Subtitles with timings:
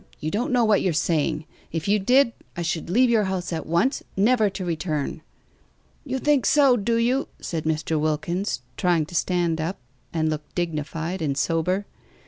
[0.19, 1.45] You don't know what you're saying.
[1.71, 5.21] If you did, I should leave your house at once, never to return."
[6.03, 7.99] "You think so, do you?" said Mr.
[7.99, 9.77] Wilkins, trying to stand up,
[10.11, 11.85] and look dignified and sober.